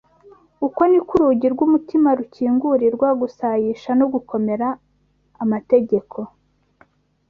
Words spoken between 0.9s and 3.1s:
ko urugi rw’umutima rukingurirwa